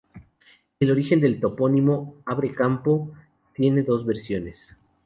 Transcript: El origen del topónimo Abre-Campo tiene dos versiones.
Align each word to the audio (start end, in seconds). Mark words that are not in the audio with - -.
El 0.79 0.89
origen 0.89 1.19
del 1.21 1.39
topónimo 1.39 2.15
Abre-Campo 2.25 3.11
tiene 3.53 3.83
dos 3.83 4.03
versiones. 4.03 4.75